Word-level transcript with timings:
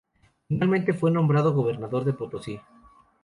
Finalmente 0.47 0.93
fue 0.95 1.11
nombrado 1.11 1.53
gobernador 1.53 2.05
de 2.05 2.13
Potosí. 2.13 2.59